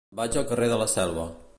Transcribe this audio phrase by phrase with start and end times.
[0.19, 1.31] Vaig al carrer de la Selva.